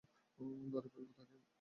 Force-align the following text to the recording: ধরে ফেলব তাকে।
ধরে 0.71 0.89
ফেলব 0.89 1.09
তাকে। 1.17 1.37